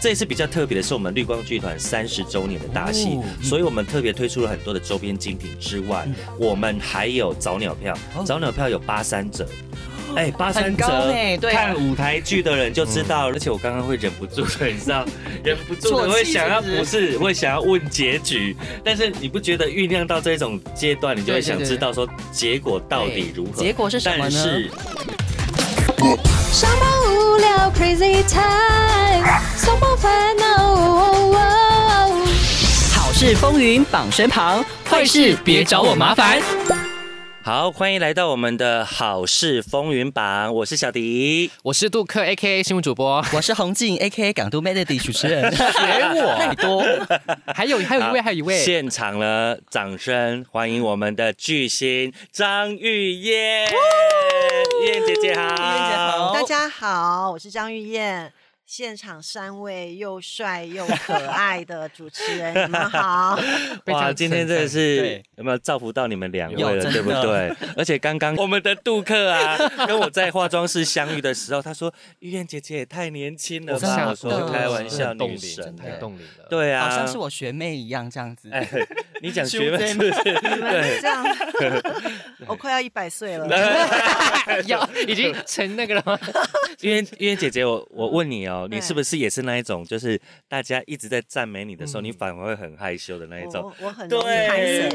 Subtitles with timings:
[0.00, 6.08] 这一次比较特别的是，我们绿光剧团三十周年的大戏，所以我们特别推出了很多的周边精品之外，
[6.38, 7.94] 我们还有早鸟票，
[8.24, 9.46] 早鸟票有八三折。
[10.18, 11.14] 哎，八三折，
[11.48, 13.28] 看舞台剧的人就知道。
[13.28, 15.04] 而且我刚刚会忍不住的，你知道，
[15.44, 18.56] 忍不住的会想要，不是会想要问结局。
[18.82, 23.62] 但是你不觉得酝酿到这种阶段，你就会想知道说结果到底如何？
[23.62, 24.62] 结果是什么呢？
[26.50, 29.24] 上班无聊，Crazy Time，
[29.56, 31.32] 上班烦恼，
[32.92, 36.42] 好事风云榜身旁，坏事别找我麻烦。
[37.48, 46.36] 好，欢迎来到我们的好事风云榜，我是小迪，我是杜克 A K A 新闻主播，我是洪静 A K A 港都 Melody 主持人， 学我。
[46.38, 46.84] 太多，
[47.54, 53.64] 还有还有一位还有一位，现场了，掌声欢迎我们的巨星张玉燕，
[54.82, 58.30] 玉燕姐姐好，玉燕姐好，大家好，我是张玉燕。
[58.68, 63.34] 现场三位又帅又可爱的主持人，你们好！
[63.88, 67.50] 哇，今天真的是有没有造福到你们两位了，对不对？
[67.78, 69.56] 而且刚刚我们的杜克啊，
[69.88, 76.46] 跟我在化妆室相遇的时候，他说：“玉燕姐姐也太年轻了吧？”我说开玩笑，女神太动灵了。
[76.50, 78.50] 对啊，好像是我学妹一样这样子。
[79.22, 80.12] 你讲学妹是不是？
[80.12, 81.24] 对，这样。
[82.46, 83.48] 我快要一百岁了，
[84.66, 86.18] 要已经成那个了吗？
[86.82, 88.57] 玉燕玉燕姐姐，我我问你哦。
[88.66, 93.72] 你是不是也是那一种，就是大家一直在赞美你的时候，你反而会很害羞的那一种？
[93.80, 94.88] 我很对，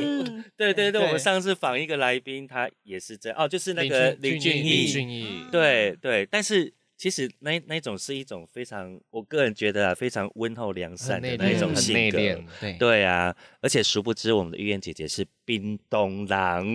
[0.57, 6.25] 对对对，我们上次访一个来宾，他也是这样哦，就是那个林俊逸，林俊逸，对对。
[6.25, 12.17] 但是其实那那种是一种非常，我个人觉得啊，非常温厚良善的那一种性格，
[12.59, 13.35] 对对啊。
[13.61, 16.65] 而且殊不知，我们的玉燕姐姐是冰冻狼，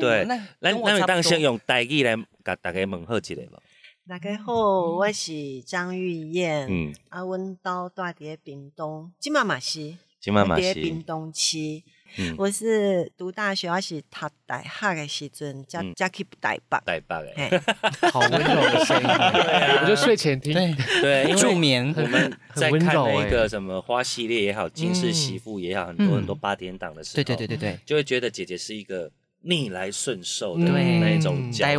[0.00, 0.24] 对。
[0.24, 3.62] 那那那当先用台语来给大家问候一下吧。
[4.08, 6.66] 大家好，我是张玉燕。
[6.66, 11.84] 嗯，啊，阮到住伫屏东，金马马西，金马马西，屏东区。
[12.16, 17.62] 嗯，我是读大学，我是读大学的时阵，加加去台北，台北诶，
[18.10, 19.06] 好温柔的声音。
[19.06, 21.94] 我就睡前听，对，助眠。
[21.94, 29.10] 我们在看那个什么花系列也好，金氏媳妇也好，很多很多八点档的时候，对对对对对，就会觉得姐姐是一个。
[29.48, 31.64] 逆来顺受的那一种角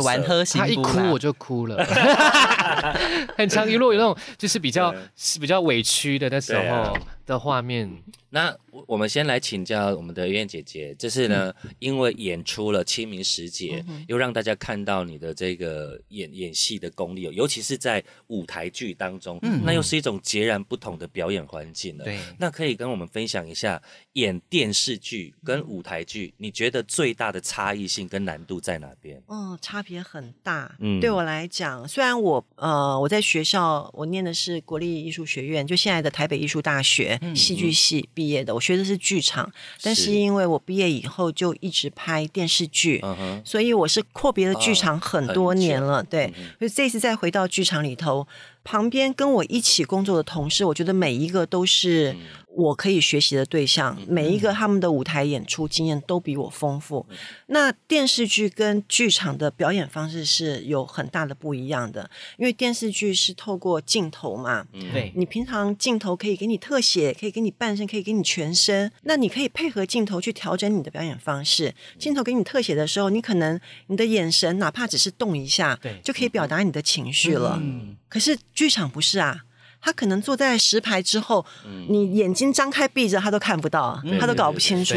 [0.58, 1.76] 他一哭我就哭了，
[3.38, 6.96] 很长一路有那种就是比较是比较委屈的那时候
[7.30, 7.90] 的画面。
[8.32, 22.04] 那我们先来请教我们的燕姐姐，这是呢，因为演出了清明时节，又让大家看到你的这个演演戏的功力，尤其是在舞台剧当中，那又是一种截然不同的表演环境了。
[22.04, 23.82] 对，那可以跟我们分享一下
[24.12, 29.20] 演电视剧跟舞台剧，你觉得最大的差异性跟难度在哪边？
[29.26, 30.76] 嗯，差别很大。
[30.78, 38.08] 嗯，对我来讲，虽然我呃我在学校我念的是国立艺术学院，就现在的台北艺术大学戏剧系。
[38.12, 39.50] 毕业的，我学的是剧场，
[39.82, 43.02] 但是因为我毕业以后就一直拍电视剧，
[43.44, 46.02] 所以我是阔别了剧场很多年了。
[46.02, 48.26] 对，所以这次再回到剧场里头，
[48.64, 52.16] 旁边跟我一起工作的同事，我觉得每一个都是。
[52.52, 57.06] 我可以学习的对象，每一个他们的舞台演出经验都比我丰富。
[57.46, 71.72] 那电视剧跟剧场的表演方式是有很大的不一样的，因为电视剧是透过镜头嘛，对你平常镜头可以给你特写，可以给你半身，可以给你全身，那你可以配合镜头去调整你的表演方式。
[72.00, 77.62] 镜头给你特写的时候，你可能你的眼神哪怕只是动一下，对，就可以表达你的情绪了。
[78.10, 79.44] 可是剧场不是啊。
[79.82, 81.42] 他可能坐在十排之后，
[81.88, 84.94] 你眼睛张开闭着，他都看不到，他都搞不清楚。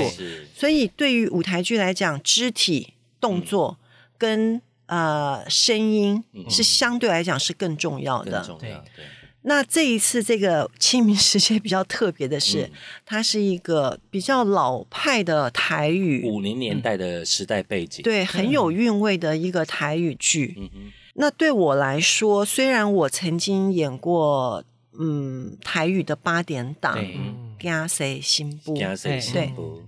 [0.53, 2.91] 所以，对于舞台剧来讲，肢体
[3.21, 3.77] 动作
[4.17, 8.45] 跟呃声音是相对来讲是更重要的。
[8.59, 8.75] 对，
[9.43, 12.69] 那这一次这个清明时节比较特别的是，
[13.05, 20.57] 它是一个比较老派的台语，五零年代的时代背景，对，很有韵味的一个台语剧。
[21.13, 24.63] 那对我来说，虽然我曾经演过。
[24.95, 26.95] 嗯，台语的八点档，
[27.59, 29.19] 加谁新部，对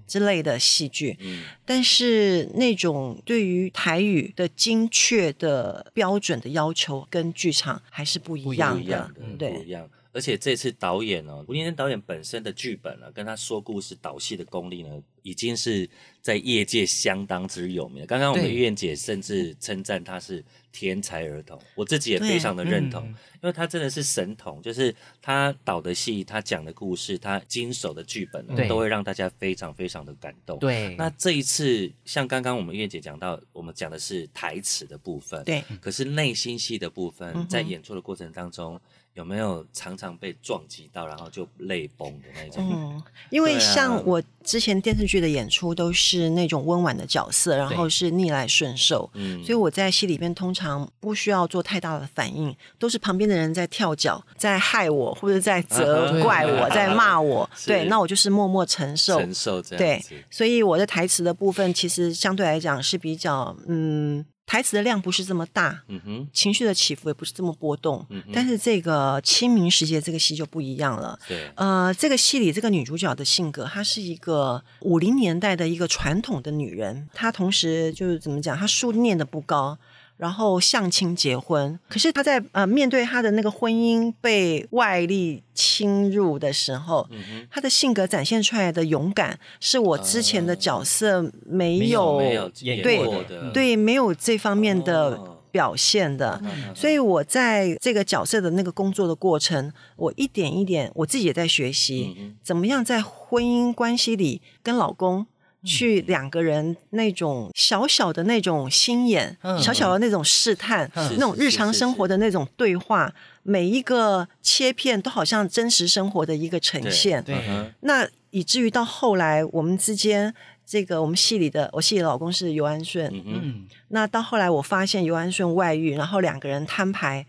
[0.07, 9.87] 之类的戏剧，嗯但是那种对于台语的精确的标准的要求，跟剧场还是不一样的，对，不一样。
[10.15, 14.89] 而且这次导演哦，吴念真导演本身的剧本呢，跟他说故事导戏的功力呢，
[15.23, 15.87] 已经是
[16.21, 18.05] 在业界相当之有名。
[18.05, 20.41] 刚刚我们玉燕姐甚至称赞他是
[20.71, 30.57] 天才儿童，我自己也非常的认同，因为他真的是神童，就是他导的戏、他讲的故事、他经手的剧本，都会让大家非常非常的感动。
[30.59, 38.79] 对，那这一次像刚刚我们玉燕姐讲到，我们讲的是台词的部分，对，可是内心戏的部分，在演出的过程当中。
[39.15, 42.69] 有没有常常被撞击到，然后就泪崩的那种？
[42.69, 64.25] 嗯，因为像我之前电视剧的演出都是那种温婉的角色，然后是逆来顺受，嗯，所以我在戏里边通常不需要做太大的反应，都是旁边的人在跳脚，在害我，或者在责怪我，在骂我，对，那我就是默默承受，承受这样对，所以我的台词的部分其实相对来讲是比较嗯。
[64.45, 79.77] 台词的量不是这么大，嗯哼，情绪的起伏也不是这么波动，嗯但是这个清明时节这个戏就不一样了，对，呃，这个戏里这个女主角的性格，她是一个五零年代的一个传统的女人，她同时就是怎么讲，她书念的不高。
[80.17, 87.07] 然后相亲结婚，可是他在呃面对他的那个婚姻被外力侵入的时候，
[87.51, 92.19] 他的性格展现出来的勇敢，是我之前的角色没有
[92.63, 95.19] 对对没有这方面的
[95.51, 96.41] 表现的，
[96.73, 105.27] 所以我在这个角色的那个工作的过程，我一点一点我自己也在学习，怎么样在婚姻关系里跟老公。
[105.65, 113.13] 去两个人那种小小的那种心眼，小小的那种试探，那种日常生活的那种对话，
[113.43, 117.23] 每一个切片都好像真实生活的一个呈现。
[117.23, 117.35] 对，
[117.81, 120.33] 那以至于到后来，我们之间
[120.65, 127.25] 这个我们戏里的我戏里的老公是尤安顺，嗯，那到后来我发现尤安顺外遇，然后两个人摊牌，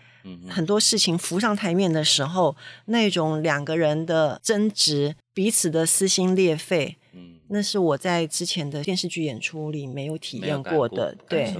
[0.49, 2.57] 很多事情浮上台面的时候，
[2.87, 6.97] 那种两个人的争执，彼此的撕心裂肺。
[7.49, 11.55] 那是我在之前的电视剧演出里没有体验过的，对，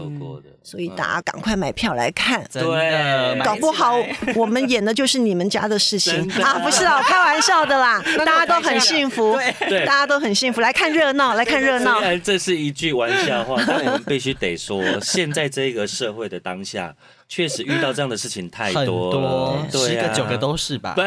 [0.63, 3.97] 所以大家赶快买票来看，对，搞不好
[4.35, 6.59] 我们演的就是你们家的事情啊！
[6.59, 9.39] 不是啊，开玩笑的啦，大家都很幸福，
[9.69, 12.01] 对，大家都很幸福，来看热闹，来看热闹。
[12.01, 16.93] 虽然这是一句玩笑话，但我们必须得说，现在这个社会的当下，
[17.29, 20.97] 确实遇到这样的事情太多了，十个九个都是吧？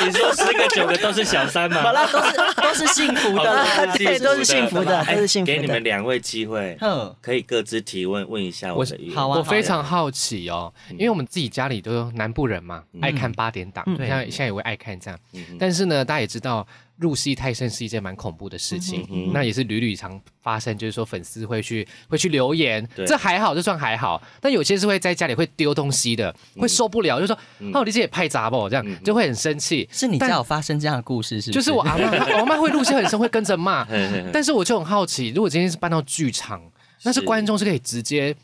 [0.00, 1.82] 你说十个九个都是小三吗？
[1.82, 3.66] 好了，都是都是幸福的，
[3.96, 5.54] 对，都是幸福的，都是幸福的。
[5.54, 15.18] 给你们两位机会，嗯，可以各自提问，问一下我的意好啊，我非常好奇哦，因为我们自己家里都南部人嘛，爱看八点档，像现在也会爱看这样。
[15.58, 16.66] 但是呢，大家也知道。
[16.98, 24.22] 入戏太深是一件蛮恐怖的事情，那也是屡屡常发生，就是说粉丝会去会去留言，这还好，这算还好。
[24.40, 27.36] 但有些是会在家里会丢东西的，会受不了，就说
[27.72, 28.68] 哦，你这也拍杂不？
[28.68, 29.88] 这样就会很生气。
[29.90, 31.50] 是你家有发生这样的故事是？
[31.50, 33.86] 就是我阿妈，我阿妈会入戏很深，会跟着骂。
[34.32, 36.62] 但是我就很好奇，如果今天是搬到剧场，
[37.04, 38.34] 那是观众是可以直接。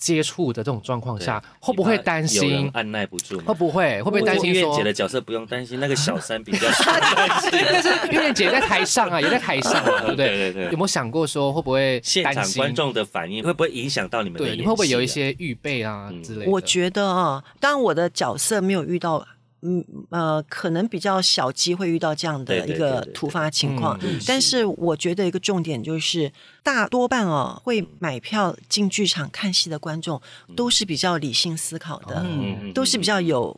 [0.00, 3.38] 接触的这种状况下，会不会担心按耐不住？
[3.44, 4.50] 会不会会不会担心？
[4.52, 7.50] 月姐的角色不用担心，那个小三比较 担心。
[7.52, 10.28] 但是月姐在台上啊， 也在台上， 对不对？
[10.28, 10.64] 对对对。
[10.64, 14.38] 有没有想过说会不会现场观众的反应会不会影响到你们？
[14.38, 16.50] 对，你会不会有一些预备啊之类的？
[16.50, 19.26] 我觉得啊，当然我的角色没有遇到。
[19.62, 24.66] 嗯呃，可能比较小机会遇到这样的一个突发情况，但是。
[24.80, 30.20] 我觉得一个重点就是，大多半哦会买票进剧场看戏的观众
[30.56, 32.24] 都是比较理性思考的，
[32.72, 33.54] 都是比较有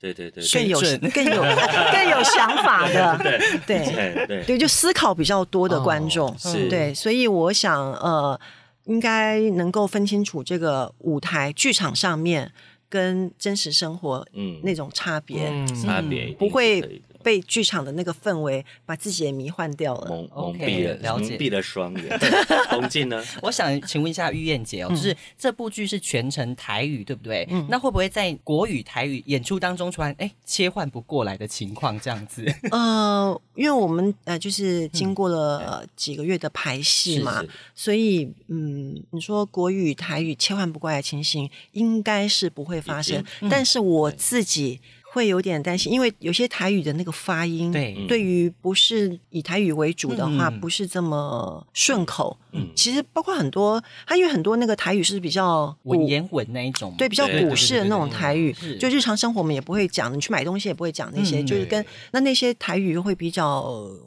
[0.00, 0.80] 对对对更有
[1.10, 3.18] 更有更有想法的，
[3.66, 6.34] 对对对，就思考比较多的观众，
[6.68, 8.38] 对，所以我想呃，
[8.84, 12.52] 应该能够分清楚这个舞台剧场上面。
[12.94, 15.50] 跟真实生活，嗯，那种差别，
[15.82, 16.80] 差别不会。
[17.24, 22.20] 被剧场的那个氛围把自己也迷幻掉了，蒙蒙蔽了，了蒙蔽了双眼。
[22.68, 23.24] 洪静呢？
[23.40, 27.46] 我想请问一下玉燕姐哦，就是这部剧是全程台语，对不对？
[27.50, 32.44] 嗯，那会不会在国语台语演出当中突然哎切换不过来的情况这样子？
[32.70, 37.42] 呃，因为我们呃就是经过了几个月的排戏嘛，
[37.74, 44.80] 所以嗯，你说国语台语切换不过来的情形应该是不会发生，但是我自己。
[45.14, 52.36] 会有点担心，因为有些台语的那个发音，对，对于不是以台语为主的话，不是这么顺口。
[52.54, 63.64] 嗯其实包括很多，它因为很多那个台语是比较文言文那一种，对，比较古式的那种台语是，就日常生活我们也不会讲，你去买东西也不会讲那些，嗯就是跟那那些台语会比较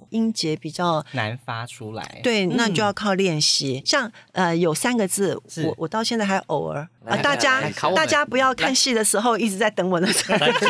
[0.09, 1.05] 音节比较。
[1.11, 2.19] 难发出来。
[2.23, 3.81] 对，那就嗯要靠练习。
[3.85, 7.61] 像呃，有三个字，我我到现在还偶尔啊，大家
[7.95, 10.65] 大家不要看戏的时候一直在等我的三三个句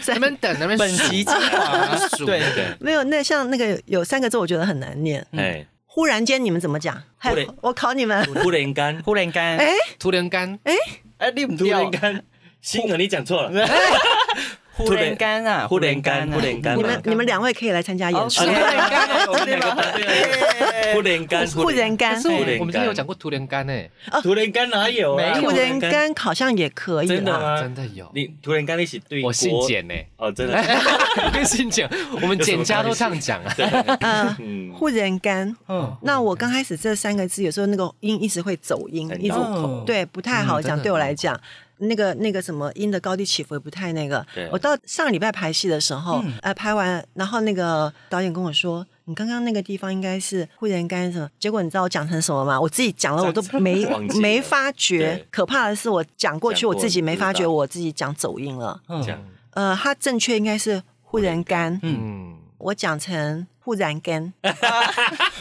[0.00, 0.12] 字。
[0.12, 5.24] 你们等那边本数集精华数对对，没有，那像那个有三个字，我觉得很难念。
[5.32, 5.66] 哎，
[5.98, 7.02] 忽然间，你们怎么讲？
[7.16, 8.24] 还忽然我考你们。
[8.34, 10.72] 突然间， 忽然间，哎，突然间，哎？
[11.18, 12.24] 哎，你们突掉然，间，
[12.62, 13.50] 星儿你讲错了，
[14.78, 18.46] 忽然干啊，忽然干，忽然干，你们你们两位可以来参加演出哦。
[18.46, 22.28] 忽然间，我们两个答对了忽然间，忽然间可是
[22.60, 23.90] 我们之前有讲过突然间诶，
[24.22, 25.16] 突然干哪有啊？
[25.16, 27.14] 没有忽然间好像也可以啦。
[27.16, 27.60] 真的吗？
[27.60, 28.10] 真的有。
[28.14, 30.62] 你突然干一起对我姓简呢，哦，真的，
[31.34, 31.88] 跟姓简，
[32.22, 33.54] 我们简家都这样讲啊。
[34.00, 35.54] 嗯，嗯，忽然干。
[35.68, 40.68] 嗯，那我刚开始这三个字，有时候那个音一直会走音，一直口对不太好讲。
[40.68, 41.38] 嗯真的对我来讲，
[41.78, 44.48] 那个那个什么音的高低起伏也不太那个对。
[44.52, 48.86] 我到上个礼拜排戏的时候嗯，呃，拍完，然后那个导演跟我说。
[49.04, 51.26] 你刚刚那个地方应该是忽然间什么？
[51.38, 52.60] 结果你知道我讲成什么吗？
[52.60, 53.82] 我自己讲了，我都没
[54.20, 55.24] 没发觉。
[55.30, 58.78] 可怕的是，我讲过去，我自己没发觉，我自己讲走音了。
[58.86, 59.18] 嗯这样
[59.52, 64.32] 呃，它正确应该是忽然间，嗯，我讲成忽然间，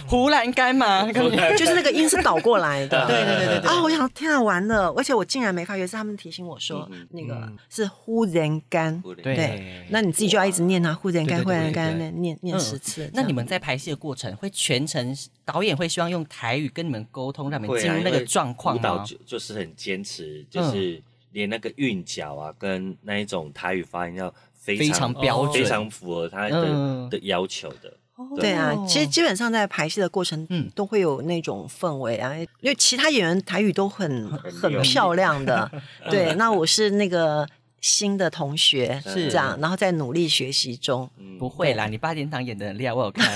[0.06, 2.98] 忽然间嘛，就是那个音是倒过来的。
[3.08, 3.82] 对对对对对啊！
[3.82, 4.90] 我想天啊，完了！
[4.98, 9.02] 而且我竟然没发觉，是他们提醒我说那个是忽然间。
[9.02, 13.10] 忽然对对，那你自己就要一直念啊，忽然间，对对对忽然间，对对念念念嗯十次。
[13.14, 15.16] 那你们在排戏的过程会全程
[15.46, 18.82] 导演会希望用台语跟你们沟通，让你们进入那个状况吗？
[18.82, 27.94] 舞蹈就就是很坚持，就是连那个韵脚啊，跟那一种台语发音要非非常标准非常符合他的嗯的要求的。
[28.36, 30.70] 对啊哦，其实基本上在排戏的过程，嗯。
[30.76, 35.70] 都会有那种氛围啊，因为其他演员台语都很很漂亮的，
[36.10, 37.48] 对，那我是那个
[37.88, 41.10] 新的同学是这样，然后在努力学习中。
[41.18, 43.32] 嗯不会啦，你八点档演的很厉害，我有看。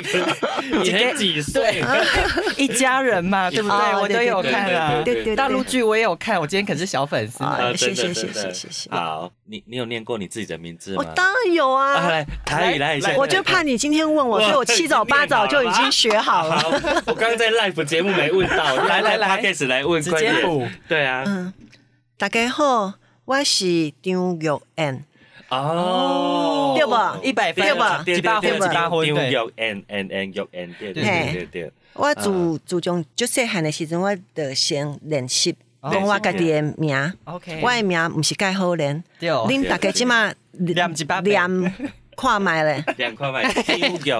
[0.82, 1.84] 你才几岁？
[2.56, 3.76] 一家人嘛， 对不对？
[3.76, 5.02] 哦我都有看啊。
[5.04, 7.44] 对对对大陆剧我也有看，我今天可是小粉丝
[7.76, 11.04] 谢谢谢谢谢谢好，你你有念过你自己的名字吗？
[11.06, 17.02] 我当然有啊，啊，来台语来一下，我就怕你今天问我，所以我七早八早就已经学好了。
[17.04, 20.66] 我刚刚在 live 节目没问到，来来来开始来问，直快点接补。
[20.88, 21.52] 对啊，嗯，
[22.16, 22.94] 大家好，
[23.26, 24.44] 我是张玉
[24.76, 25.04] 燕。
[25.48, 37.12] 哦，对吧一百分对吧几八分一百分对有 n n n 有 n 对对对对对，我自自从就细汉的时阵，我就先练习哦讲我家己的名。
[37.24, 41.72] OK，我的名不是盖好人，对恁大家即马念一百遍念
[42.16, 42.84] 看卖咧。
[42.96, 43.76] 两跨卖 丢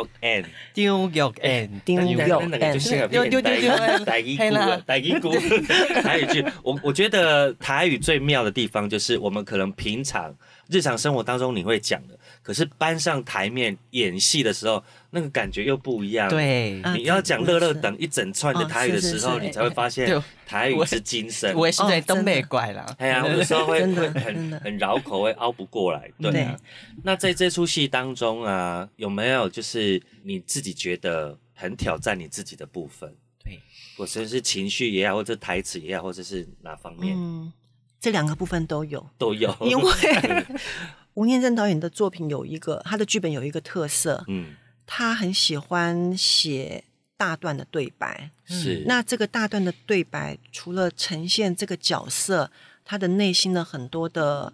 [0.06, 0.44] 玉 n。
[0.74, 2.14] 丢玉 N，张玉
[2.48, 5.32] 那个就适合丢丢丢丢台语嘿啦鼓，台语鼓，
[6.02, 6.44] 台语剧。
[6.62, 10.34] 我我觉得台语最妙的地方就是，我们可能平常
[10.68, 21.54] 日常生活当中你会讲的，可是搬上台面演戏的时候，那个感觉又不一样。，对，啊你要讲乐乐等一整串的哦台语的时候，是你才会发现台语是精神。
[21.54, 22.85] 我也是在东北怪啦。
[22.99, 26.11] 哎呀，有的时候会会很很绕口，会凹不过来。
[26.20, 26.56] 对啊。
[27.02, 33.14] 那在这出戏当中啊，有没有就是你自己觉得很挑战你自己的部分？
[33.44, 33.61] 对，
[33.96, 37.52] 或者是情绪也好，或者台词也好，或者是哪方面、嗯，
[38.00, 39.56] 这两个部分都有，都有。
[39.62, 40.46] 因为
[41.14, 44.54] 吴念真导演的作品有一个他的剧本有一个特色，嗯，
[44.86, 46.84] 他很喜欢写
[47.16, 48.30] 大段的对白。
[48.44, 52.50] 是那这个大段的对白，除了呈现这个角色
[52.84, 54.52] 他的内心的很多的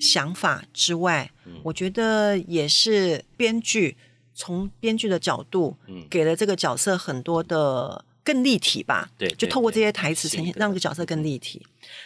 [0.00, 3.96] 想法之外，嗯我觉得也是编剧
[4.34, 9.10] 从编剧的角度，嗯给了这个角色很多的更立体吧。
[9.18, 11.64] 对对就透过这些台词呈现，让这个角色更立体。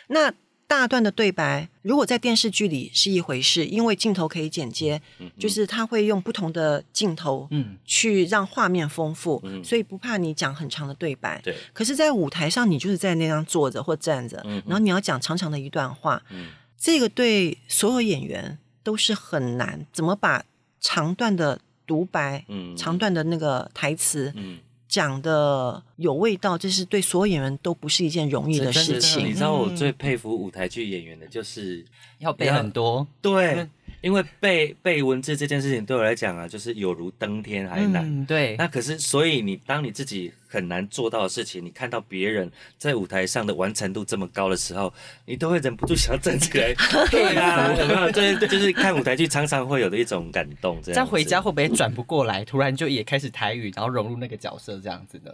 [0.09, 0.31] 那
[0.69, 7.79] 大段的对白，如果在电视剧里是一回事，因为镜头可以剪接，嗯就是他会用不同的镜头，嗯。
[7.87, 9.65] 去让画面丰富，嗯。
[9.65, 11.41] 所以不怕你讲很长的对白。
[11.43, 14.63] 对，可是，在舞台上，你就是在那样坐着或站着，嗯。
[14.67, 16.49] 然后你要讲长长的一段话，嗯。
[16.77, 19.87] 这个对所有演员都是很难。
[19.91, 20.45] 怎么把
[20.81, 22.77] 长段的独白、嗯。
[22.77, 24.59] 长段的那个台词嗯，
[24.89, 29.35] 讲的有味道，这是对所有演员都不是一件容易的事情你。
[29.35, 31.85] 知道我最佩服舞台剧演员的就是
[32.19, 33.07] 要背很多。
[33.21, 33.69] 对
[34.01, 38.05] 因为背背文字这件事情对我来讲啊，就是有如登天还难。
[38.05, 38.57] 嗯，对。
[38.57, 44.93] 那可是，所以你当你自己很难做到的事情，你看到别人在舞台上的完成度这么高的时候，
[45.27, 46.73] 你都会忍不住想要站起来。
[47.11, 48.13] 对啊，有没有？
[48.13, 50.81] 对，就是看舞台剧常常会有的一种感动。
[50.83, 52.45] 这样回家会不会转不过来？
[52.45, 55.33] 突然就也开始台语，然后融入那个角色这样子呢？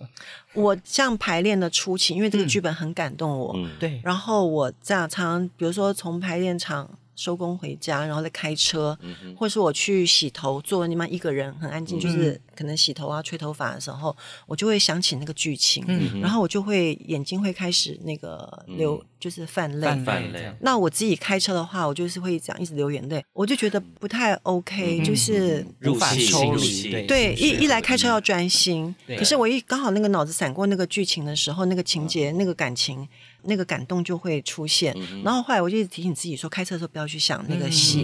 [0.54, 4.00] 我像排练的初期，因为这个剧本很感动我，嗯对。
[4.02, 6.88] 然后我这样常常，比如说从排练场。
[7.16, 8.98] 收工回家，然后再开车，
[9.36, 14.16] 或者是我去洗头，做那么一个人很安静，就是可能洗头啊、吹头发的时候，
[14.46, 15.84] 我就会想起那个剧情，
[16.20, 19.86] 然后我就会眼睛会开始那个流，就是泛泪。
[20.04, 20.52] 泛泪。
[20.60, 27.06] 那我自己开车的话，我就是会这样一直流眼泪，我就觉得不太 OK，就是无法抽离。
[27.06, 33.08] 对，一一来开车要专心，可是我一刚好那个脑子闪过那个剧情的时候，那个情节、那个感情。
[33.46, 38.02] 那个感动就会出现，然后后来我就一直提醒自己说，开车的时候不要去想那个戏。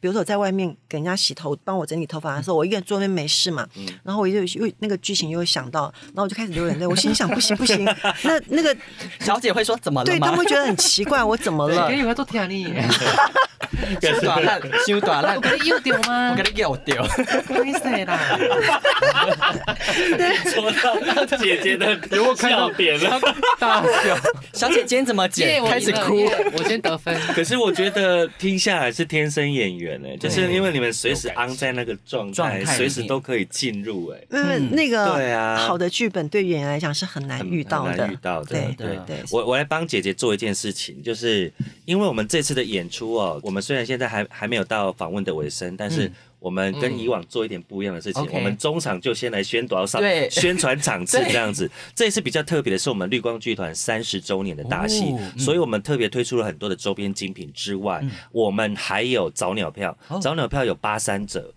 [0.00, 3.66] 比如说我在外面给人家洗头，帮我整理头发的时候，我一个人坐那边没事嘛，
[4.02, 6.86] 然后我就又那个剧情又会想到，然后我就开始流眼泪。
[6.86, 7.84] 我心想不行不行，
[8.24, 8.76] 那那个
[9.20, 10.04] 小姐会说怎么了？
[10.04, 11.90] 对他们会觉得很奇怪，我怎么了？
[11.90, 12.66] 你以为做天你？
[14.00, 16.30] 修短烂，修短烂，我给你又丢吗？
[16.30, 17.02] 我给你又丢，
[17.46, 18.38] 不好意思啦。
[20.44, 21.98] 说到姐姐的
[22.36, 23.20] 笑点了，
[23.58, 24.16] 大笑。
[24.52, 25.64] 小姐今天怎么剪？
[25.64, 26.24] 开始哭，
[26.56, 27.18] 我先得分。
[27.34, 34.18] 可是我觉得听下来是天生演员哎，就是因为你们随时安在那个状态，随时都可以进入哎。
[34.30, 38.46] 嗯，那个对啊，好的剧本对演员来讲是很难遇到的，遇到的。
[38.56, 41.52] 对对对，我我来帮姐姐做一件事情，就是
[41.84, 46.10] 因为我们这次的演出哦，我们虽然现在还还没有到访问的尾声，但是。
[46.38, 49.98] 我们跟以往做一点不一样的事情，我们中场就先来宣多少
[50.30, 51.68] 宣传场次这样子。
[51.92, 61.52] 这一次比较特别的是，我们绿光剧团三十周年的大戏，所以我们特别推出了很多的周边精品之外，我们还有早鸟票，早鸟票有八三折。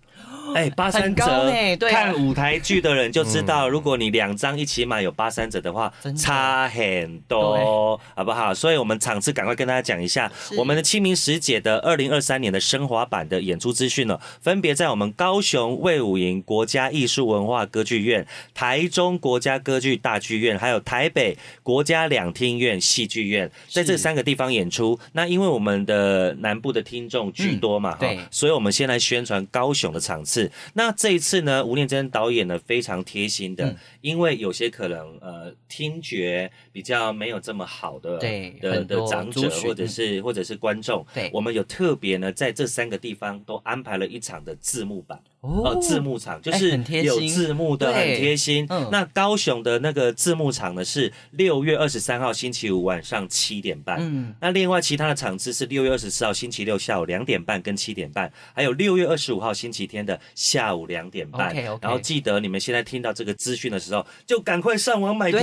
[0.54, 1.52] 哎，八三折，
[1.90, 8.54] 看舞台剧的人就知道，如果你两张一起买有八三折的话，差很多，好不好？
[8.54, 25.00] 所以我们场次赶快跟大家讲一下，我们的清明时节的二零二三年的升华版的演出资讯呢，分别在我们高雄魏武营国家艺术文化歌剧院、台中国家歌剧大剧院，还有台北国家两厅院戏剧院，在这三个地方演出。
[25.14, 30.39] 那因为我们的南部的听众居多嘛，对，所以我们先来宣传高雄的场次。
[30.74, 38.18] 那这一次呢，吴念真导演呢非常贴心的，因为有些可能呃听觉比较没有这么好的
[38.62, 41.30] 的的长者或者是或者是观众，对。
[41.34, 45.20] 我们有特别呢在这三个地方都安排了一场的字幕版。
[45.42, 48.66] 哦，字幕场就是有字幕的，很贴心。
[48.70, 48.90] 嗯。
[48.92, 54.00] 那高雄的那个字幕场呢，是六月二十三号星期五晚上七点半。
[54.02, 61.54] 嗯，那另外其他的场次是六月二十四号星期六下午两点半跟七点半，还有六月二十五号星期天的下午两点半。
[61.82, 65.40] 然后记得你们现在听到这个资讯的时候，就赶快上网买票，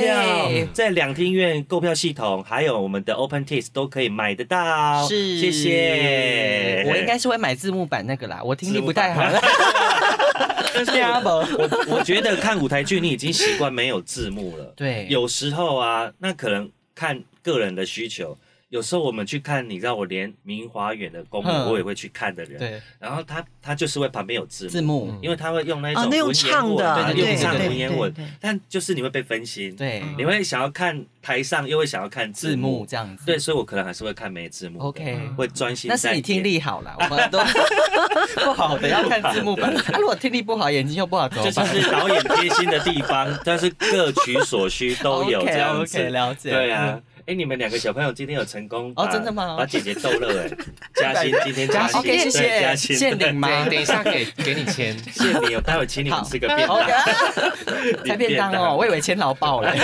[0.73, 5.07] 在两厅院购票系统还有我们的 Open Taste 都可以买得到。
[5.07, 6.85] 是，谢谢。
[6.89, 9.23] 我应该是会买字幕版那个啦，我听力不太好。
[10.75, 10.93] 但是
[11.25, 14.65] 我我觉得看舞台剧，你已经习惯没有字幕了。
[14.77, 18.37] 对，有时候啊，那可能看个人的需求。
[18.77, 22.59] 有时候我们去看，你知道，我连明华园的公墓我也会去看的人。
[22.59, 22.83] 对。
[22.99, 28.13] 然后他他就是会旁边有字字幕，因为他会用那种文唱的，对，用唱文言文。
[28.39, 33.25] 但就是你会被分心，对，你会想要看台上，又会想要看字幕这样子。
[33.25, 34.79] 对，所以我可能还是会看没字幕。
[34.81, 35.89] OK，会专心。
[35.89, 37.39] 那是你听力好了，我们都
[38.45, 39.75] 不好的要看字幕 版。
[39.99, 43.27] 如果听力不好，眼睛又不好，这就是导演贴心的地方。
[43.43, 46.51] 但是各取所需都有 这样子，了解。
[46.51, 47.01] 对啊。
[47.27, 49.09] 哎，你们两个小朋友今天有成功哦？
[49.11, 49.57] 真的吗？
[49.57, 50.51] 把姐姐逗乐哎，
[50.95, 53.65] 嘉欣今天嘉欣谢谢嘉欣，限领吗？
[53.69, 56.87] 等一下给给你签，限领，我待会请你们吃个便当，
[58.05, 59.75] 开 便当哦，我以为签劳报了，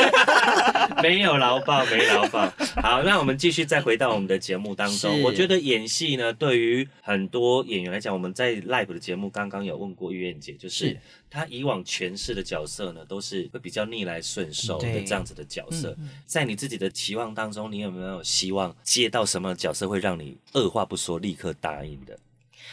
[1.03, 2.49] 没有劳报，没劳报。
[2.81, 5.21] 好，那我们继续再回到我们的节目当中。
[5.23, 10.97] 我觉得演戏呢，对于很多演员来讲，我们在 live 的节目刚刚有问过玉燕姐，就是
[11.29, 17.32] 她以往诠释的角色呢，都是会比较逆来顺受的这样子的角色，在你自己的期望。
[17.35, 22.19] 当中，你有没有希望接到什么角色会让你二话不说立刻答应的？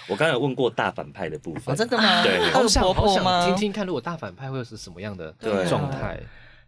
[0.08, 2.24] 我刚才问过大反派的部分，真的吗？
[2.24, 5.32] 对，好想好想听听看，如果大反派会是什么样的
[5.68, 6.20] 状态？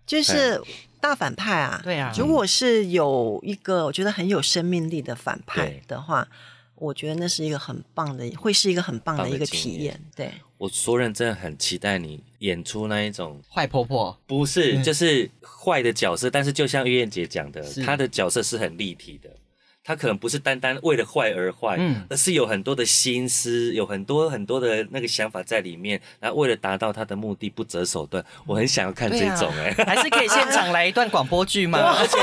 [0.05, 0.61] 就是
[0.99, 2.13] 大反派啊，对啊。
[2.17, 6.27] 如果是有一个我觉得很有生命力的反派的话，
[6.75, 9.99] 我觉得那是一个很棒的，会是一个很棒的一个体验。
[10.15, 10.33] 对。
[10.61, 16.29] 我说认真的很期待你演出那一种坏婆婆，不是，就是坏的角色。
[16.29, 19.31] 但是就像玉燕姐讲的，她的角色是很立体的，
[19.83, 28.23] 她可能不是单单为了坏而坏，嗯而是有很多的心思，有很多很多的那个想法在里面，然后为了达到她的目的不择手段。
[28.45, 31.79] 我很想要看这种哎、还是可以现场来一段广播剧吗？
[31.97, 32.19] 而且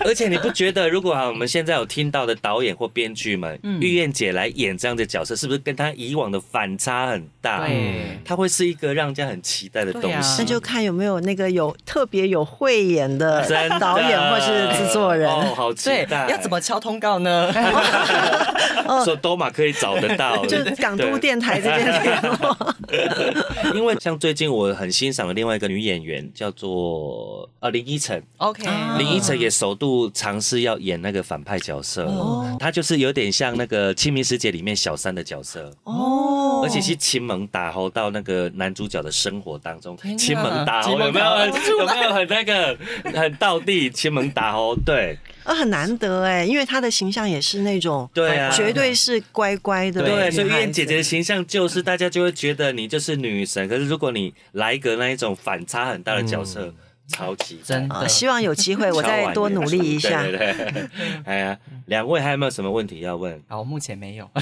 [0.04, 7.66] 而且你不觉得，如果啊我们现在有听到的导演或编剧们，嗯玉燕姐来演这样的角色，是不是跟她以往的反差很大？
[7.66, 10.36] 对她会是一个让人家很期待的东西。
[10.38, 13.46] 那就看有没有那个有特别有慧眼的
[13.78, 15.28] 导演或是制作人。
[15.28, 16.28] 哦，好期对，待！
[16.28, 17.52] 要怎么敲通告呢？
[19.04, 20.44] 说多玛可以找得到？
[20.46, 32.56] 就是港都电台这边因为像最近我很欣赏的另外一个女演员叫做呃林依晨，OK，啊林依晨也首度尝试要演那个反派角色，哦。
[32.60, 35.72] 他就是有点像那个《清明时节》里面小三的角色。
[35.84, 36.62] 哦。
[36.62, 41.46] 而且是亲门打吼到那个男主角的生活当中亲门打吼有没有？
[41.78, 42.76] 有没有很那个
[43.18, 43.88] 很道地？
[43.88, 45.18] 亲门打吼，对。
[45.42, 50.02] 啊，很难得哎，因为她的形象也是那种对啊，绝对是乖乖的。
[50.02, 56.72] 对，所以燕姐姐的形象就是大家就会觉得你就是女神，可是如果你来一个那一种反差很大的角色，
[57.10, 60.22] 超级啊，真的希望有机会我再多努力一下。
[60.22, 60.88] 对对对，
[61.26, 63.40] 哎呀，两位还有没有什么问题要问？
[63.48, 64.40] 好，目前没有， 我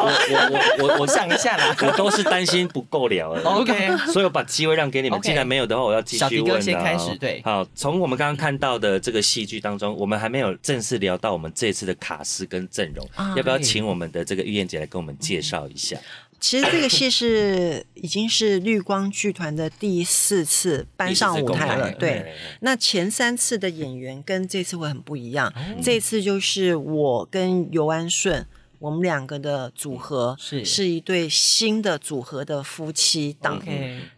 [0.00, 1.76] 我我我我想一下啦。
[1.86, 3.42] 我都是担心不够聊了。
[3.42, 5.20] OK，所以我把机会让给你们。
[5.20, 15.96] 既然没有的话，我要继小迪哥续问了哦先开始对好，从我们刚刚看到的这个戏剧当中，我们还没有正式聊到我们这次的卡司跟阵容，啊要不要请我们的这个玉燕姐来跟我们介绍一下？
[16.40, 22.34] 其实这个戏是已经是绿光剧团的第四次搬上舞台了，对。
[22.60, 28.46] 那前三次的演员跟这次会很不一样，这次就是我跟尤安顺。
[28.78, 30.64] 我们两个的组合是。
[30.64, 33.62] 是一对新的组合的夫妻档。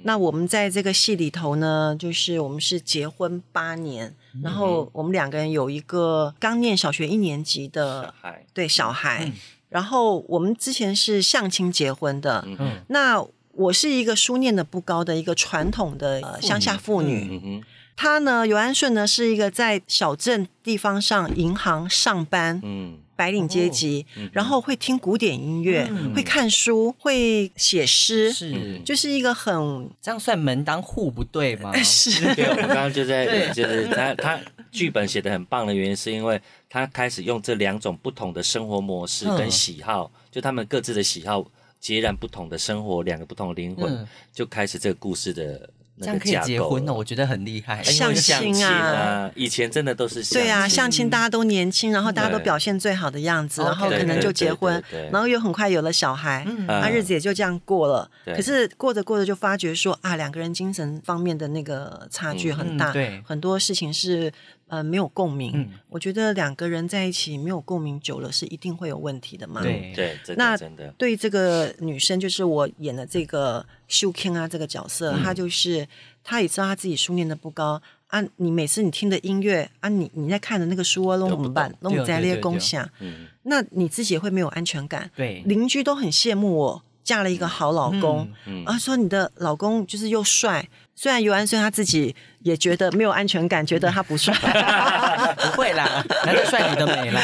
[0.05, 9.33] 那我们在这个戏里头呢，就是我们是结婚八年，然后我们两个人有一个刚念小学一年级的嗨，对小孩，
[9.73, 12.47] 然后我们之前是相亲结婚的，
[12.89, 17.63] 那我是一个书念的不高的一个传统的、呃、乡下妇女，嗯哼，
[17.97, 22.61] 她呢尤安顺呢是一个在小镇地方上银行上班。
[22.63, 31.73] 嗯，白领阶级，然后会听古典音乐，会看书，会写诗，是就是一个很这样算门当户不对吗？
[31.85, 34.41] 是对，我们刚刚就在，就是他他
[34.73, 39.51] 剧本写的很棒的原因，是因为他开始用这两种不同的生活模式跟嗯。
[39.51, 41.47] 喜好，就他们各自的喜好
[41.79, 45.69] 截然不同的生活，两个不同的灵魂嗯，就开始这个故事的
[46.01, 46.95] 这样可以结婚哦，了。
[46.95, 47.83] 我觉得很厉害。
[47.83, 58.11] 相相亲亲啊啊，以前真的都是相对啊，相亲大家都年轻，然后大家都表现最好的样子，然后可能就结婚然后又很快有了小孩，那日子也就这样过了。
[58.25, 63.23] 可是过着过着就发觉说啊，两个人精神方面的那个差距很大，嗯对。
[63.27, 64.33] 很多事情是
[64.73, 65.69] 呃没有共鸣嗯。
[65.91, 69.61] 我觉得两个人在一起没有共鸣久了是一定会有问题的嘛。
[69.61, 75.87] 对对，真那的真的，对这个女生，就是我演的这个秀 king 啊，这个角色，嗯她就是
[76.25, 78.25] 她也知道她自己书念的不高啊。
[78.37, 81.71] 你每次你听的音乐啊，你你在看的那个书啊，弄都怎么办？
[81.83, 85.11] 懂弄在列对对对共享，嗯，那你自己也会没有安全感。
[85.15, 90.67] 对，邻居都很羡慕我嫁了一个好老公，嗯啊，说你的老公就是又帅。
[90.95, 94.35] 虽然尤安顺他自己也觉得没有安全感，觉得他不帅，
[95.37, 97.21] 不会啦，男的帅，女的美啦。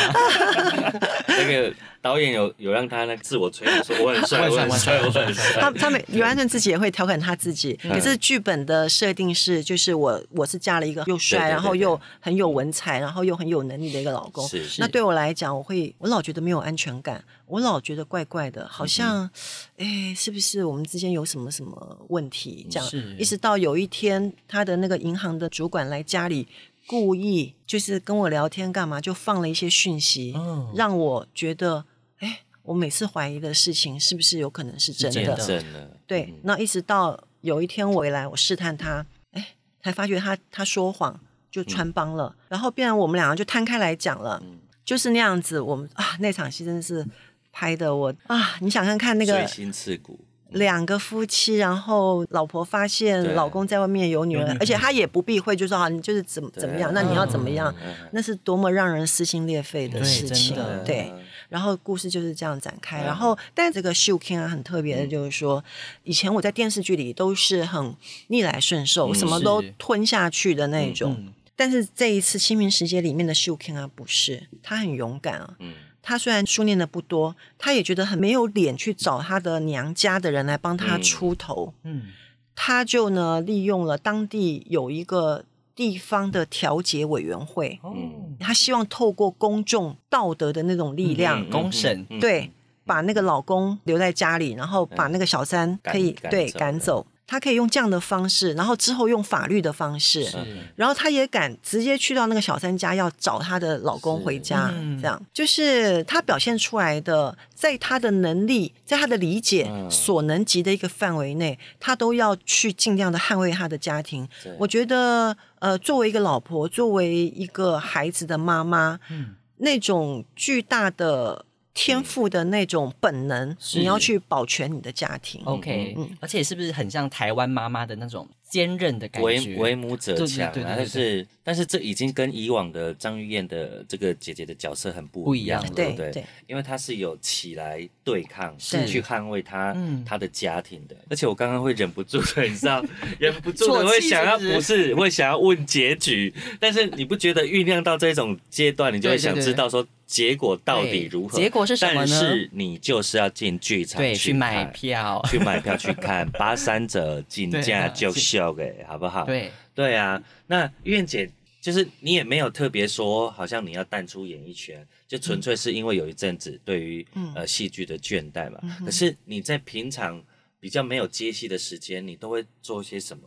[1.29, 1.73] 那个
[2.09, 5.61] 导演有有让他那个自我吹捧说我很帅，我 我很帅我很帅。
[5.61, 14.49] 他他们尤安顺自己也会调侃他自己，可是剧本的设定是，就是我我是嫁了一个又帅，然后又很有文采，然后又很有能力的一个老公。
[14.49, 19.29] 是是那对我来讲，我会我老觉得没有安全感，我老觉得怪怪的，好像
[19.77, 22.67] 哎、是不是我们之间有什么什么问题？
[22.71, 26.49] 这样，一直到有一天，他的那个银行的主管来家里。
[26.91, 31.85] 故意就是跟我聊天干嘛，就放了一些讯息，嗯让我觉得，
[32.19, 35.23] 哎，我每次怀疑的事情是不是有可能是真的？
[35.23, 35.47] 真的。
[35.47, 41.19] 真的，对，那一直到有一天我回来，我试探他，哎，才发觉他他说谎
[41.51, 44.43] 就穿帮了，然后变成我们两个就摊开来讲了，
[44.85, 45.61] 就是那样子。
[45.61, 47.07] 我们啊，那场戏真的是
[47.53, 50.19] 拍的我啊，你想看看那锥个心刺骨。
[50.53, 57.75] 两个夫妻，然后老婆发现老公在外面有女人，而且他也不避讳，就说啊，你就是怎么怎么样，那你要怎么样，
[58.13, 61.13] 那是多么让人撕心裂肺的事情对。
[61.49, 63.03] 然后故事就是这样展开。
[63.03, 65.65] 然后，但这个秀 king 啊，很特别的，就是说，
[66.05, 67.95] 以前我在电视剧里都是很
[68.29, 71.17] 逆来顺受，什么都吞下去的那种。
[71.19, 75.57] 嗯但是这一次《清明时节》里面的秀 king 啊，不是，他很勇敢啊。
[75.59, 81.75] 嗯他虽然书念的不多，他也觉得很没有脸去找他的娘家的人来帮他嗯出头。
[81.83, 82.13] 嗯，
[82.55, 85.45] 他就呢利用了当地有一个
[85.79, 92.05] 地方的调解委员会，嗯，他希望透过公众道德的那种力量，嗯公审。
[92.11, 92.51] 嗯对，
[92.85, 97.07] 把那个老公留在家里，然后把那个小三可以赶对赶走。
[97.31, 100.27] 他可以用这样的方式，然后之后用法律的方式，
[100.75, 105.23] 然后他也敢直接去到那个小三家要找她的老公回家，嗯这样。
[105.35, 109.91] 就是他表现出来的，在他的能力，在他的理解、嗯。
[109.91, 114.27] 所能及的一个范围内，他都要去尽量的捍卫他的家庭。
[114.59, 119.35] 我觉得，呃，作为一个老婆，作为一个孩子的妈妈，嗯。
[119.61, 121.45] 那种巨大的
[121.79, 125.41] 天赋的那种本能，你要去保全你的家庭。
[125.45, 129.55] OK，、嗯而且是不是很像台湾妈妈的那种坚韧的感为觉？
[129.55, 136.11] 为为母者强啊，对对对对对但是但是这已经跟以往的张玉燕的这个姐姐的角色很不不一样了对不对？
[136.11, 136.23] 对。
[136.23, 138.85] 对因为她是有起来对抗，是。
[138.87, 140.05] 去捍卫她嗯。
[140.05, 140.97] 她的家庭的。
[141.09, 142.85] 而且我刚刚会忍不住的，你知道，
[143.21, 149.45] 忍不住啜的会想要不是 会想要问结局，但是你不觉得酝酿到这种阶段，你就会想对对。
[149.45, 151.39] 对知道说结果到底如何？
[151.39, 159.27] 结果是什么呢但是你就是要进剧场对，去买票， 去买票去看 八三折进价就秀给，好不好？
[159.27, 168.59] 对，对啊，那苑姐就是你也没有特别说，好像你要淡出演艺圈，就纯粹是因为有一阵子对于、嗯呃戏剧的倦怠嘛。
[168.87, 170.23] 可是你在平常
[170.59, 173.25] 比较没有接戏的时间，你都会做些什么？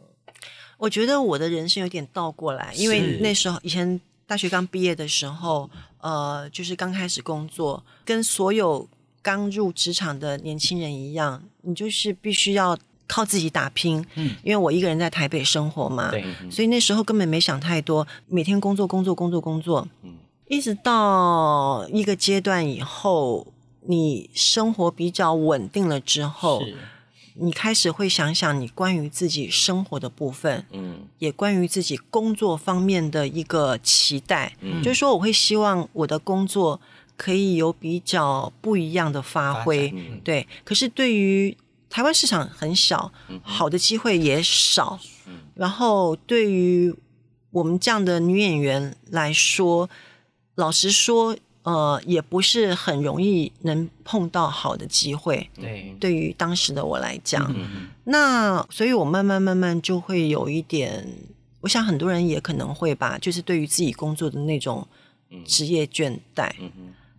[0.79, 5.69] 我觉得我的人生有点倒过来，因为那时候以前大学刚毕业的时候，
[6.01, 8.87] 呃，就是刚开始工作，跟所有
[9.21, 14.05] 刚入职场的年轻人一样，你就是必须要靠自己打拼。
[14.15, 20.15] 嗯因为我一个人在台北生活嘛，对，所以那时候根本没想太多，每天工作工作工作工作，嗯
[20.47, 23.47] 一直到一个阶段以后，
[23.87, 26.75] 你生活比较稳定了之后，是
[27.35, 36.79] 你开始会想想你关于自己生活的部分，嗯也关于自己工作方面的一个期待，嗯就是说我会希望我的工作
[37.15, 40.47] 可以有比较不一样的发挥，发嗯对。
[40.63, 41.55] 可是对于
[41.89, 43.11] 台湾市场很小，
[43.43, 46.93] 好的机会也少，嗯然后对于
[47.51, 49.89] 我们这样的女演员来说，
[50.55, 55.49] 老实说，呃，也不是很容易能碰到好的机会。
[55.55, 61.07] 对，对于当时的我来讲，嗯那所以我慢慢慢慢就会有一点，
[61.61, 64.87] 我想很多人也可能会吧，就是对于自己工作的那种
[65.45, 66.51] 职业倦怠，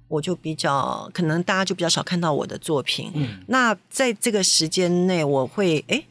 [0.09, 3.11] 我就比较可能大家就比较少看到我的作品。
[3.15, 6.05] 嗯那在这个时间内，我会诶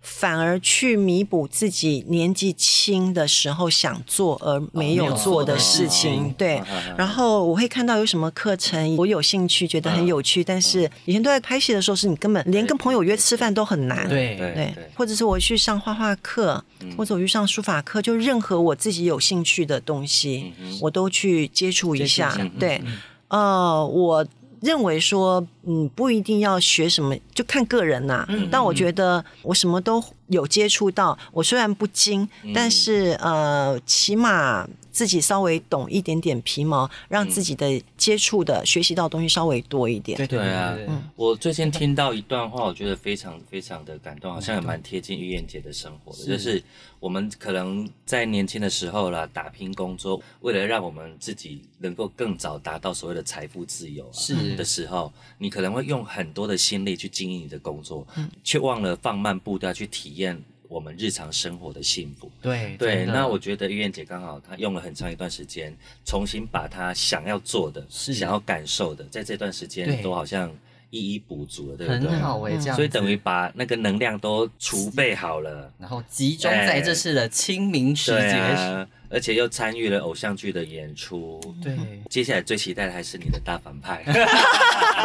[0.00, 6.62] 反而去弥补自己年纪轻的时候想做而没有做的事情，哦对。
[6.96, 14.08] 然后我会看到有什么课程我有兴趣，觉得很有趣，但是以前都在拍戏的时候，是你根本连跟朋友约吃饭都很难。
[14.08, 16.64] 对对对，或者是我去上画画课，
[16.96, 22.30] 或者我去上书法课，就任何我自己有兴趣的东西，我都去接触一下。
[22.30, 22.82] 接触一下对，
[23.28, 24.26] 呃，我
[24.60, 40.16] 认为说，嗯，不一定要学什么，就看个人呐、但我觉得我什么都有接触到，我虽然不精，但是呃，起码自己稍微懂一点点皮毛，让自己的接触的、学习到的东西稍微多一点。
[40.16, 46.24] 对对啊对我最近听到一段话，我觉得非常非常的感动，好像也蛮贴近玉燕姐的生活的。
[46.24, 46.62] 就是
[46.98, 54.56] 我们可能在年轻的时候啦，打拼工作，为了让我们自己能够更早达到所谓的财富自由、啊、是。
[54.56, 58.06] 的时候，你可能会用很多的心力去经营你的工作，
[58.42, 62.30] 却忘了放慢步调去体验我们日常生活的幸福。
[62.42, 70.54] 对对，那我觉得玉燕姐刚好她用了很长一段时间，重新把她想要做的、是想要感受的，在这段时间都好像
[70.90, 72.10] 一一补足了，对不对？
[72.10, 75.72] 很好哎，这样子，所以等于把那个能量都储备好了。
[75.78, 81.40] 然后集中在这次的清明时节，啊，而且又参与了偶像剧的演出。
[81.62, 81.76] 对，
[82.10, 84.02] 接下来最期待的还是你的大反派。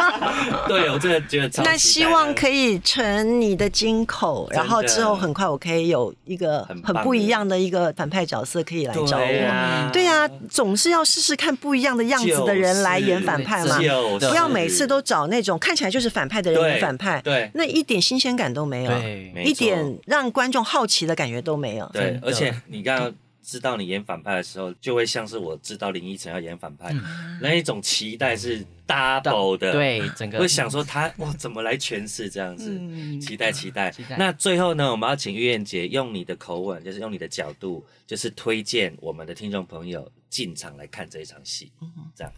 [0.68, 9.26] 对，我真的觉得那希望可以成你的金口，然后之后很快我可以有一个很不一样的一个反派角色可以来找我。
[9.26, 9.90] 对啊。
[9.92, 14.28] 对啊，总是要试试看不一样的样子的人来演反派嘛，就是。
[14.28, 21.90] 不要每次都找那种看起来就是反派的人演反派，对那一点新鲜感都没有，对一点让观众好奇的感觉都没有。
[21.92, 23.12] 对而且你刚刚
[23.44, 26.92] 知道你演反派的时候，就会像是我知道林依晨要演反派，
[27.40, 29.72] 那一种期待是 double 的。。
[29.72, 41.70] 对整个会想说他哇怎么来诠释这样子，嗯期待期待期待那最后呢，我们要请玉燕姐用你的口吻，就是用你的角度，就是推荐我们的听众朋友进场来看这一场戏，
[42.16, 42.32] 这样。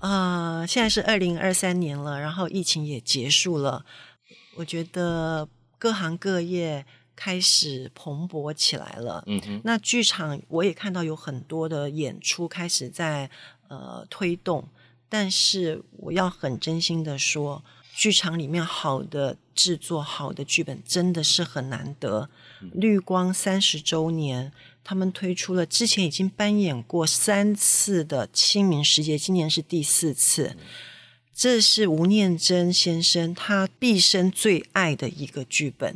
[0.00, 3.84] 呃，现在是二零二三年了，然后疫情也结束了，
[4.56, 6.84] 我觉得各行各业
[7.16, 9.24] 开始蓬勃起来了。
[9.26, 13.28] 嗯哼，那剧场我也看到有很多的演出开始在
[13.68, 14.68] 呃推动，
[15.08, 22.28] 但是我要很真心的说，剧场里面好的制作、好的剧本真的是很难得。
[22.72, 24.52] 绿光三十周年，
[24.84, 30.56] 他们推出了之前已经扮演过三次的清明时节，今年是第四次。
[31.34, 35.94] 这是吴念真先生他毕生最爱的一个剧本，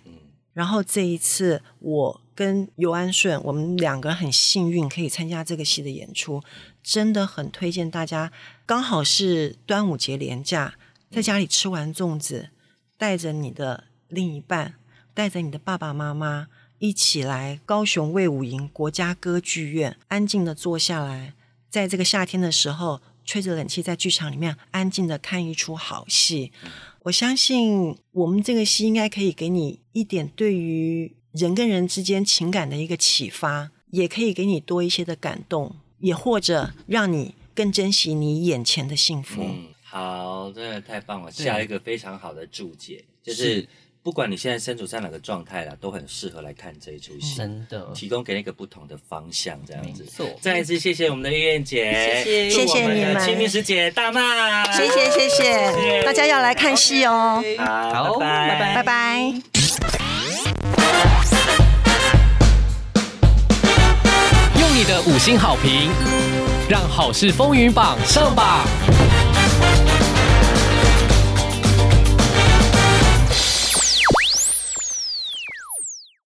[0.52, 6.42] 然后这一次我跟尤安顺，我们两个很幸运可以参加这个戏的演出，
[6.82, 8.32] 真的很推荐大家。
[8.66, 10.74] 刚好是端午节连假，
[11.10, 12.50] 在家里吃完粽子，
[12.96, 14.74] 带着你的另一半，
[15.14, 21.34] 带着你的爸爸妈妈一起来高雄卫武营国家歌剧院，安静的坐下来，
[21.68, 23.00] 在这个夏天的时候。
[23.22, 26.50] 吹着冷气在剧场里面安静的看一出好戏，
[27.04, 39.42] 我相信我们这个戏应该可以给你一点对于人跟人之间情感的一个启发，也可以给你多一些的感动，也或者让你更珍惜你眼前的幸福。
[39.42, 43.68] 嗯，好，真的太棒了，下一个非常好的注解就是。
[44.02, 50.06] 不管你现在身处在哪个状态啦，都很适合来看这一出戏，真的提供给你一个不同的方向，这样子。
[50.06, 54.22] 错，再一次谢谢我们的月燕姐，谢谢谢谢你们，清明时节大卖，
[54.72, 57.44] 谢谢谢谢，大家要来看戏哦。
[57.58, 59.18] 好，拜拜拜拜。
[64.58, 65.90] 用你的五星好评，
[66.70, 68.66] 让好事风云榜上榜。